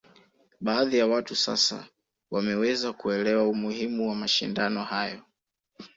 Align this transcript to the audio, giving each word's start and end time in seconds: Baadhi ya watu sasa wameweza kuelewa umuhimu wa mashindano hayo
Baadhi 0.61 0.97
ya 0.97 1.07
watu 1.07 1.35
sasa 1.35 1.87
wameweza 2.31 2.93
kuelewa 2.93 3.47
umuhimu 3.47 4.09
wa 4.09 4.15
mashindano 4.15 4.83
hayo 4.83 5.21